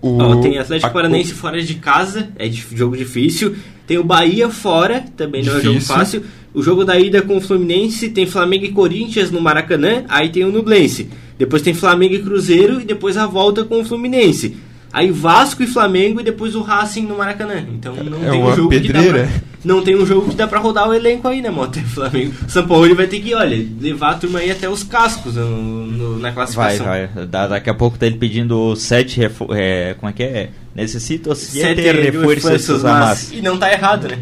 [0.00, 3.56] O, Ó, tem Atlético a- Paranaense fora de casa, é jogo difícil.
[3.84, 5.94] Tem o Bahia fora, também não é jogo Difícil.
[5.96, 6.22] fácil.
[6.54, 10.44] O jogo da ida com o Fluminense, tem Flamengo e Corinthians no Maracanã, aí tem
[10.44, 11.08] o Nublense.
[11.36, 14.56] Depois tem Flamengo e Cruzeiro e depois a volta com o Fluminense.
[14.98, 17.64] Aí Vasco e Flamengo e depois o Racing no Maracanã.
[17.72, 19.28] Então não É tem um jogo que dá pedreira.
[19.28, 21.78] pra, não tem um jogo que dá pra rodar o elenco aí, né, Mota?
[21.86, 22.32] Flamengo.
[22.48, 25.86] São Paulo ele vai ter que, olha, levar a turma aí até os cascos no-
[25.86, 26.86] no- na Vai, classificação.
[26.86, 27.06] vai.
[27.26, 30.50] Da- daqui a pouco tá ele pedindo sete é, Como é que é?
[30.74, 33.32] Necessito Sete reforços a mais.
[33.32, 34.18] E não tá errado, né?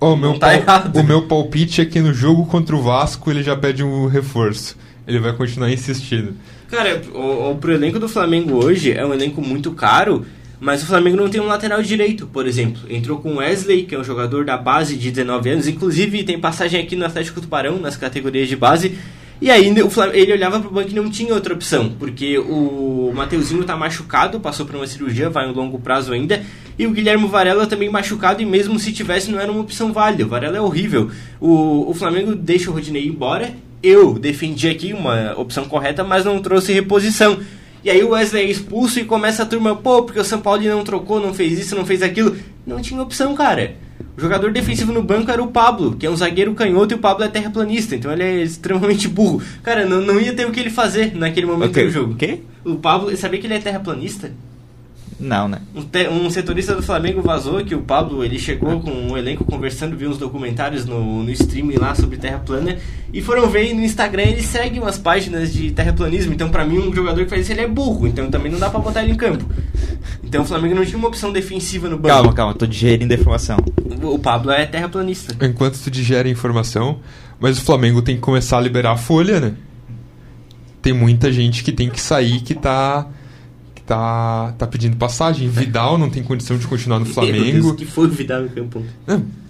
[0.00, 0.96] Ó, o, meu Não tá errado.
[0.98, 4.76] o meu palpite é que no jogo contra o Vasco ele já pede um reforço.
[5.06, 6.34] Ele vai continuar insistindo.
[6.72, 10.24] Cara, o, o, pro elenco do Flamengo hoje é um elenco muito caro,
[10.58, 12.80] mas o Flamengo não tem um lateral direito, por exemplo.
[12.88, 16.40] Entrou com o Wesley, que é um jogador da base de 19 anos, inclusive tem
[16.40, 18.96] passagem aqui no Atlético Tubarão, nas categorias de base.
[19.38, 23.76] E aí ele olhava pro banco e não tinha outra opção, porque o Mateuzinho tá
[23.76, 26.42] machucado, passou por uma cirurgia, vai em longo prazo ainda,
[26.78, 30.24] e o Guilherme Varela também machucado, e mesmo se tivesse não era uma opção válida.
[30.24, 31.10] O Varela é horrível.
[31.38, 36.40] O, o Flamengo deixa o Rodinei embora, eu defendi aqui uma opção correta, mas não
[36.40, 37.38] trouxe reposição.
[37.84, 40.62] E aí o Wesley é expulso e começa a turma, pô, porque o São Paulo
[40.62, 42.36] não trocou, não fez isso, não fez aquilo.
[42.64, 43.74] Não tinha opção, cara.
[44.16, 46.98] O jogador defensivo no banco era o Pablo, que é um zagueiro canhoto e o
[46.98, 49.42] Pablo é terraplanista, então ele é extremamente burro.
[49.62, 52.12] Cara, não, não ia ter o que ele fazer naquele momento Ok, do jogo.
[52.12, 52.40] o quê?
[52.64, 54.30] O Pablo, sabia que ele é terraplanista?
[55.24, 55.60] Não, né?
[55.72, 59.44] Um, te- um setorista do Flamengo vazou que o Pablo ele chegou com um elenco
[59.44, 62.76] conversando, viu uns documentários no, no streaming lá sobre terra plana
[63.12, 66.32] e foram ver e no Instagram ele segue umas páginas de terraplanismo.
[66.34, 68.68] Então, pra mim, um jogador que faz isso ele é burro, então também não dá
[68.68, 69.44] pra botar ele em campo.
[70.24, 72.08] Então, o Flamengo não tinha uma opção defensiva no banco.
[72.08, 73.58] Calma, calma, tô digerindo a informação.
[74.02, 75.36] O Pablo é terraplanista.
[75.46, 76.98] Enquanto tu digere a informação,
[77.38, 79.52] mas o Flamengo tem que começar a liberar a folha, né?
[80.80, 83.06] Tem muita gente que tem que sair que tá
[83.92, 85.48] tá tá pedindo passagem.
[85.48, 87.74] Vidal não tem condição de continuar no Flamengo.
[87.74, 88.82] que foi o Vidal em campo.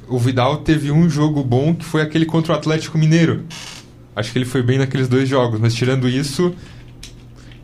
[0.08, 3.44] O Vidal teve um jogo bom que foi aquele contra o Atlético Mineiro.
[4.16, 6.54] Acho que ele foi bem naqueles dois jogos, mas tirando isso,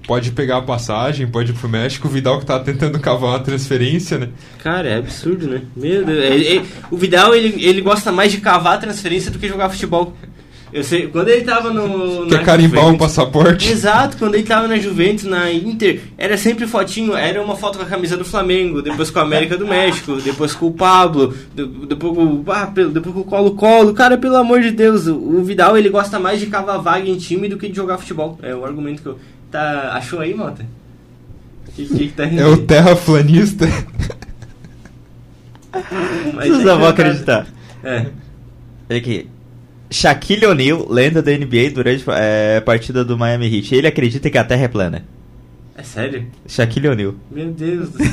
[0.07, 2.09] pode pegar a passagem, pode ir pro México.
[2.09, 4.29] O Vidal que tá tentando cavar uma transferência, né?
[4.63, 5.63] Cara, é absurdo, né?
[5.77, 6.19] Meu Deus.
[6.19, 9.69] é- é- o Vidal, ele, ele gosta mais de cavar a transferência do que jogar
[9.69, 10.17] futebol.
[10.71, 12.27] Eu sei, quando ele tava no.
[12.27, 13.71] Quer na carimbar Juventus- passaporte?
[13.71, 17.85] Exato, quando ele tava na Juventus, na Inter, era sempre fotinho, era uma foto com
[17.85, 21.65] a camisa do Flamengo, depois com a América do México, depois com o Pablo, de-
[21.87, 23.95] depois com, ah, depois com o Colo-Colo.
[23.95, 27.49] Cara, pelo amor de Deus, o, Vidal ele gosta mais de cavar vaga em time
[27.49, 28.39] do que de jogar futebol.
[28.43, 29.19] É o argumento que eu.
[29.51, 30.67] Tá, achou aí, Mota?
[31.75, 33.67] Que, que, que tá É o terraflanista.
[36.35, 37.47] Mas Vocês é não vão acreditar.
[37.83, 38.07] É.
[38.91, 39.29] Olha aqui.
[39.91, 43.75] Shaquille O'Neal, lenda da NBA durante é, a partida do Miami Heat.
[43.75, 45.05] Ele acredita que a Terra é plana.
[45.77, 46.27] É sério?
[46.47, 47.15] Shaquille O'Neal.
[47.31, 48.09] Meu Deus do céu.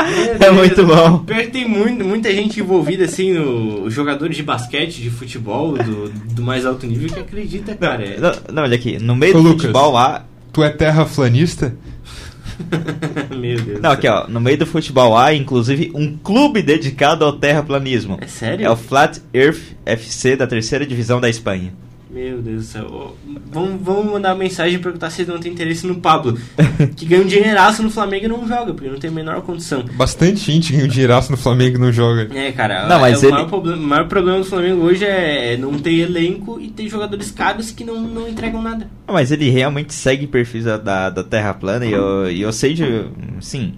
[0.00, 0.54] Meu é Deus.
[0.54, 1.18] muito bom.
[1.20, 6.08] Pior que tem muito, muita gente envolvida, assim, no jogadores de basquete, de futebol, do,
[6.10, 8.02] do mais alto nível, que acredita, cara.
[8.04, 8.98] É- Não, não, olha aqui.
[8.98, 9.62] No meio Ô, do Lucas.
[9.62, 10.24] futebol lá.
[10.52, 11.74] tu é terraflanista?
[13.36, 13.80] Meu Deus.
[13.80, 14.26] Não, aqui ó.
[14.28, 18.18] No meio do futebol há, inclusive, um clube dedicado ao terraplanismo.
[18.20, 18.66] É sério?
[18.66, 21.72] É o Flat Earth FC da terceira divisão da Espanha.
[22.12, 23.16] Meu Deus do céu.
[23.52, 26.36] Vamos, vamos mandar mensagem e perguntar se ele não tem interesse no Pablo.
[26.96, 29.84] que ganha um dinheiraço no Flamengo e não joga, porque não tem a menor condição.
[29.94, 32.28] Bastante gente ganha um dinheiraço no Flamengo e não joga.
[32.36, 35.04] É, cara, Não, mas é, ele- o, maior problema, o maior problema do Flamengo hoje
[35.04, 38.90] é não ter elenco e ter jogadores caros que não, não entregam nada.
[39.06, 42.74] Mas ele realmente segue perfis da, da, da Terra plana e eu, e eu sei
[42.74, 43.04] de.
[43.40, 43.74] Sim.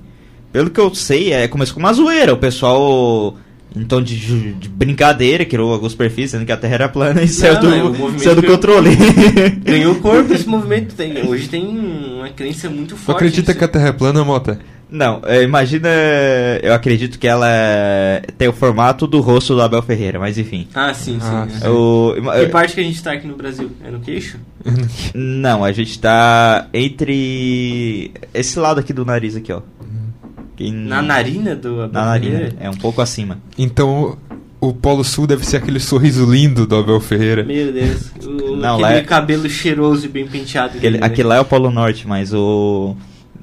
[0.51, 2.33] Pelo que eu sei, é começou com uma zoeira.
[2.33, 3.37] O pessoal,
[3.75, 7.29] em tom de, de brincadeira, criou alguns perfis, sendo que a Terra era plana e
[7.29, 8.91] saiu é, do, saiu do ganhou- controle.
[9.65, 10.95] Ganhou corpo esse movimento.
[10.95, 13.17] Tem, hoje tem uma crença muito Tu forte.
[13.17, 13.59] acredita nisso.
[13.59, 14.59] que a Terra é plana, Mota?
[14.91, 15.89] Não, é, imagina.
[16.63, 20.69] Eu acredito que ela é- tem o formato do rosto do Abel Ferreira, mas enfim.
[20.75, 21.19] Ah, sim, sim.
[21.23, 21.61] Ah, é.
[21.61, 21.67] sim.
[21.69, 23.71] O, Que parte que a gente tá aqui no Brasil?
[23.83, 24.37] É no queixo?
[25.15, 28.11] Não, a gente tá entre.
[28.35, 29.63] Esse lado aqui do nariz aqui, ó.
[30.57, 32.57] Quem- Na narina do Abel Na narina, Ferreira?
[32.61, 33.39] é um pouco acima.
[33.59, 34.17] Então
[34.61, 37.43] o Polo Sul deve ser aquele sorriso lindo do Abel Ferreira.
[37.45, 38.11] Meu Deus.
[38.25, 40.77] O, Não, aquele é- cabelo cheiroso e bem penteado.
[40.77, 41.07] Aquele, dele, né?
[41.07, 42.95] aquele lá é o Polo Norte, mas o.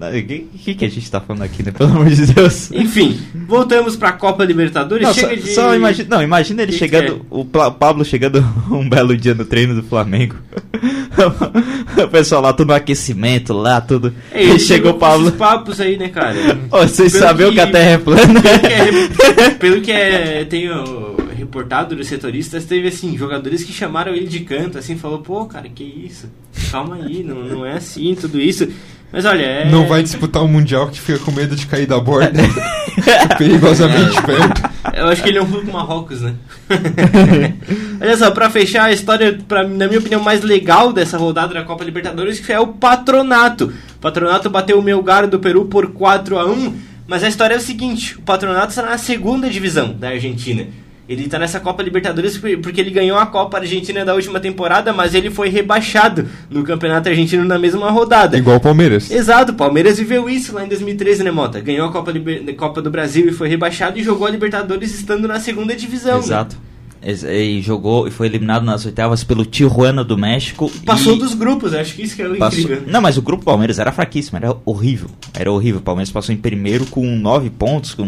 [0.02, 1.72] O que, que, que a gente tá falando aqui, né?
[1.78, 2.72] Pelo amor de Deus.
[2.72, 5.06] Enfim, voltamos pra Copa Libertadores.
[5.06, 5.54] Não, Chega só, de...
[5.54, 7.19] só imagina, não, imagina ele Que que chegando, é?
[7.30, 8.39] o Pablo chegando
[8.72, 10.36] um belo dia no treino do Flamengo.
[12.04, 14.13] o pessoal lá, tudo no aquecimento lá, tudo.
[14.32, 15.32] É, e chegou o Pablo.
[15.34, 16.36] papos aí, né, cara?
[16.72, 18.42] Ô, vocês sabiam que- que a Terra é plana?
[18.42, 24.13] Pelo que é, pelo que é tenho reportado dos setoristas, teve assim, jogadores que chamaram
[24.13, 26.30] ele de canto, assim, falou, pô, cara, que isso?
[26.72, 28.68] Calma aí, não, não é assim, tudo isso.
[29.12, 29.69] Mas olha, é.
[29.69, 32.39] Não vai disputar o Mundial que fica com medo de cair da borda.
[33.38, 34.69] Perigosamente perto.
[34.93, 36.36] Eu acho que ele é um pouco Marrocos, né?
[38.02, 41.63] Olha só, pra fechar a história, pra, na minha opinião, mais legal dessa rodada da
[41.63, 43.74] Copa Libertadores, que é o Patronato.
[43.95, 47.58] O Patronato bateu o Melgar do Peru por 4 a 1 mas a história é
[47.58, 50.67] o seguinte, o Patronato está na segunda divisão da Argentina.
[51.10, 55.15] Ele está nessa Copa Libertadores porque ele ganhou a Copa Argentina da última temporada, mas
[55.15, 58.38] ele foi rebaixado no Campeonato Argentino na mesma rodada.
[58.38, 59.10] Igual o Palmeiras.
[59.10, 61.60] Exato, o Palmeiras viveu isso lá em 2013, né, Mota?
[61.60, 65.28] Ganhou a Copa, Liber- Copa do Brasil e foi rebaixado e jogou a Libertadores estando
[65.28, 66.17] na segunda divisão.
[66.19, 66.24] né?
[66.24, 66.56] Exato.
[67.02, 70.72] Ex- E jogou e foi eliminado nas oitavas pelo Tijuana do México.
[70.86, 72.84] Passou e dos grupos, acho que isso que é o passou- incrível.
[72.86, 75.10] Não, mas o grupo Palmeiras era fraquíssimo, era horrível.
[75.34, 75.80] Era horrível.
[75.80, 78.06] O Palmeiras passou em primeiro com nove pontos, com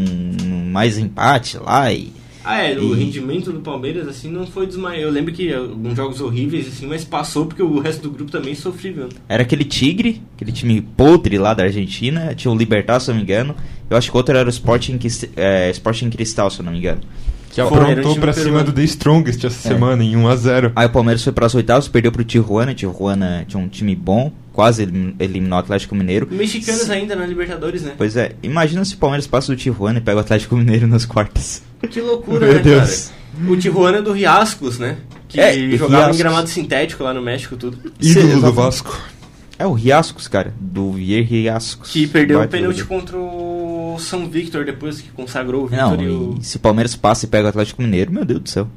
[0.72, 2.12] mais empate lá e.
[2.44, 5.04] Ah, é, o E- rendimento do Palmeiras, assim, não foi dos maiores.
[5.06, 8.56] Eu lembro que alguns jogos horríveis, assim, mas passou porque o resto do grupo também
[8.56, 9.10] sofrível.
[9.30, 12.34] Era aquele Tigre, aquele time podre lá da Argentina.
[12.34, 13.56] Tinha o Libertar, se eu não me engano.
[13.90, 14.98] Eu acho que o outro era o Sporting,
[15.36, 17.02] é, Sporting Cristal, se eu não me engano.
[17.52, 18.58] Que um aprontou pra peruano.
[18.60, 19.72] cima do The Strongest essa É.
[19.72, 20.72] semana em 1x0.
[20.76, 22.74] Aí o Palmeiras foi para as oitavas, perdeu pro Tijuana.
[22.74, 26.28] Tijuana tinha um time bom, quase elim- eliminou o Atlético Mineiro.
[26.32, 27.92] Mexicanos ainda na Libertadores, né?
[27.98, 31.06] Pois é, imagina se o Palmeiras passa do Tijuana e pega o Atlético Mineiro nas
[31.06, 31.62] quartas.
[31.90, 33.12] Que loucura, Meu né, Deus.
[33.38, 33.52] cara?
[33.52, 34.98] O Tijuana do Riascos, né?
[35.28, 36.18] Que É, jogava em Riascos.
[36.18, 37.78] gramado sintético lá no México, tudo.
[38.00, 38.56] Ídolo do exatamente.
[38.56, 39.02] Vasco.
[39.58, 41.92] É o Riascos, cara, do Vier Riascos.
[41.92, 43.51] Que perdeu o pênalti contra o
[44.00, 46.38] São Victor depois que consagrou o Não, Victor e o...
[46.40, 48.68] e se o Palmeiras passa e pega o Atlético Mineiro, meu Deus do céu.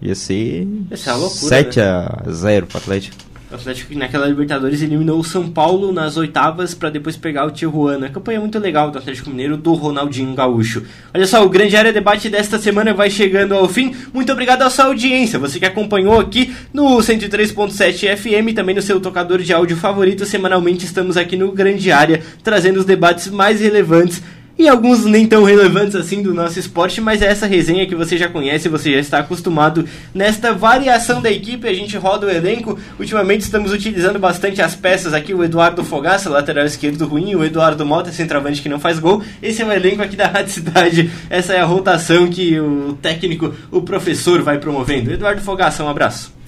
[0.00, 1.84] Ia ser Ia ser uma loucura, 7 né?
[1.84, 3.30] a 0 pro Atlético.
[3.50, 8.08] O Atlético naquela Libertadores eliminou o São Paulo nas oitavas para depois pegar o Tijuana.
[8.08, 10.84] Campanha muito legal do Atlético Mineiro do Ronaldinho Gaúcho.
[11.12, 13.92] Olha só, o grande área debate desta semana vai chegando ao fim.
[14.14, 15.36] Muito obrigado à sua audiência.
[15.40, 20.24] Você que acompanhou aqui no 103.7 FM, também no seu tocador de áudio favorito.
[20.24, 24.22] Semanalmente estamos aqui no grande área trazendo os debates mais relevantes
[24.60, 28.18] e alguns nem tão relevantes assim do nosso esporte, mas é essa resenha que você
[28.18, 32.78] já conhece, você já está acostumado nesta variação da equipe, a gente roda o elenco.
[32.98, 37.86] Ultimamente estamos utilizando bastante as peças aqui, o Eduardo Fogaça, lateral esquerdo ruim, o Eduardo
[37.86, 39.22] Mota, centroavante que não faz gol.
[39.42, 41.10] Esse é o elenco aqui da Rádio Cidade.
[41.30, 45.10] Essa é a rotação que o técnico, o professor vai promovendo.
[45.10, 46.39] Eduardo Fogaça, um abraço.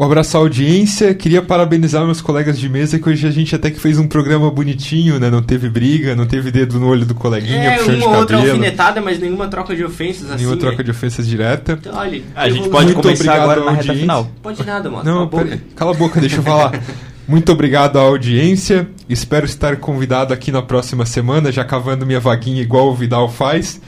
[0.00, 1.12] Um abraço à audiência.
[1.12, 4.50] Queria parabenizar meus colegas de mesa, que hoje a gente até que fez um programa
[4.50, 5.28] bonitinho, né?
[5.28, 8.38] Não teve briga, não teve dedo no olho do coleguinha, É, puxão de uma outra
[8.38, 8.54] cabelo.
[8.56, 10.38] alfinetada, mas nenhuma troca de ofensas assim.
[10.44, 10.84] Nenhuma troca né?
[10.84, 11.76] de ofensas direta.
[11.78, 12.70] Então, olha, A gente evoluiu.
[12.70, 14.00] pode Muito começar obrigado agora à na reta audiência.
[14.00, 14.30] final.
[14.42, 15.04] Pode nada, mano.
[15.04, 15.60] Não, Cala a boca.
[15.76, 16.80] cala a boca, deixa eu falar.
[17.28, 18.88] Muito obrigado à audiência.
[19.06, 23.78] Espero estar convidado aqui na próxima semana, já cavando minha vaguinha igual o Vidal faz.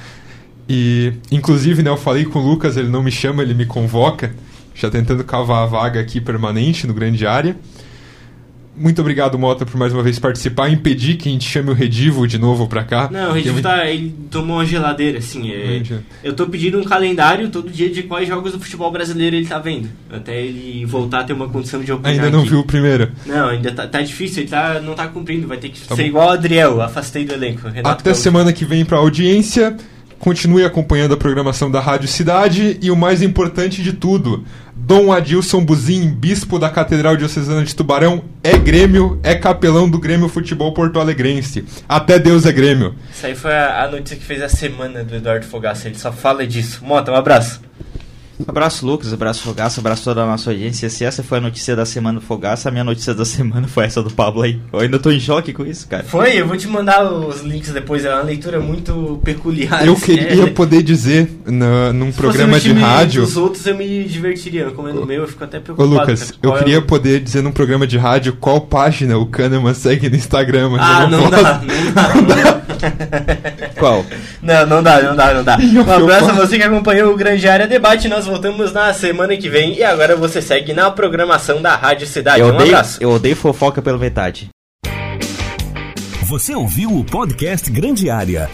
[0.68, 4.34] E, inclusive, né, eu falei com o Lucas, ele não me chama, ele me convoca.
[4.74, 7.56] Já tentando cavar a vaga aqui permanente no grande área.
[8.74, 10.70] Muito obrigado, Mota, por mais uma vez participar.
[10.70, 13.06] Impedir que a gente chame o Redivo de novo pra cá.
[13.12, 15.52] Não, o Redivo tá, ele tomou uma geladeira, assim.
[15.52, 15.98] é- Entendi.
[16.24, 19.58] eu tô pedindo um calendário todo dia de quais jogos do futebol brasileiro ele tá
[19.58, 19.90] vendo.
[20.10, 22.48] Até ele voltar a ter uma condição de opinar Ainda não aqui.
[22.48, 23.12] viu o primeiro.
[23.26, 25.46] Não, ainda tá, tá difícil, ele tá, não tá cumprindo.
[25.46, 26.08] Vai ter que Tá ser bom.
[26.08, 27.68] igual o Adriel, afastei do elenco.
[27.68, 28.22] Renato Até Gaúcho.
[28.22, 29.76] semana que vem pra audiência.
[30.22, 35.64] Continue acompanhando a programação da Rádio Cidade e o mais importante de tudo, Dom Adilson
[35.64, 41.00] Buzin, bispo da Catedral Diocesana de Tubarão, é Grêmio, é capelão do Grêmio Futebol Porto
[41.00, 41.64] Alegrense.
[41.88, 42.94] Até Deus é Grêmio.
[43.12, 46.46] Isso aí foi a, notícia que fez a semana do Eduardo Fogaça, ele só fala
[46.46, 46.84] disso.
[46.84, 47.60] Mota, um abraço.
[48.46, 49.12] Abraço, Lucas.
[49.12, 49.80] Abraço, Fogaça.
[49.80, 50.88] Abraço toda a nossa audiência.
[50.88, 53.84] Se essa foi a notícia da semana do Fogaça, a minha notícia da semana foi
[53.84, 54.60] essa do Pablo aí.
[54.72, 56.04] Eu ainda tô em choque com isso, cara.
[56.04, 58.04] Foi, eu vou te mandar os links depois.
[58.04, 59.86] É uma leitura muito peculiar.
[59.86, 63.22] Eu queria é, poder dizer na, num programa de rádio.
[63.22, 64.70] Os outros eu me divertiria.
[64.70, 65.94] Como é no meu, eu fico até preocupado.
[65.94, 66.82] Ô, Lucas, eu queria é o...
[66.82, 70.70] poder dizer num programa de rádio qual página o Kahneman segue no Instagram.
[70.78, 72.61] Ah, não, não dá, não dá, não dá.
[73.78, 74.04] qual?
[74.42, 75.58] Não, não dá, não dá, não dá.
[75.58, 78.08] Um abraço a você que acompanhou o Grande Área Debate.
[78.08, 82.40] Nós voltamos na semana que vem e agora você segue na programação da Rádio Cidade.
[82.40, 82.98] Eu um odeio, abraço.
[83.00, 84.48] Eu odeio fofoca pela metade.
[86.24, 88.48] Você ouviu o podcast Grande Área.